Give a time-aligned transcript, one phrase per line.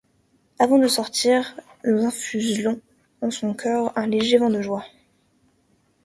[0.57, 1.55] Avant de sortir,
[1.85, 2.81] nous insufflons
[3.21, 4.83] en son cœur un léger vent de joie.